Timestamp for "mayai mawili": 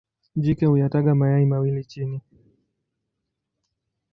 1.15-1.85